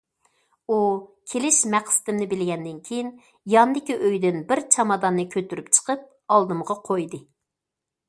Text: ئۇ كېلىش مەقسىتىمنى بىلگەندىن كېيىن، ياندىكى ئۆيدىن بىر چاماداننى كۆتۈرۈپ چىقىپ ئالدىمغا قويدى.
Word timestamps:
ئۇ 0.69 0.77
كېلىش 1.33 1.59
مەقسىتىمنى 1.73 2.27
بىلگەندىن 2.31 2.81
كېيىن، 2.89 3.13
ياندىكى 3.55 4.01
ئۆيدىن 4.09 4.43
بىر 4.51 4.65
چاماداننى 4.79 5.29
كۆتۈرۈپ 5.37 5.73
چىقىپ 5.79 6.13
ئالدىمغا 6.33 6.83
قويدى. 6.91 7.27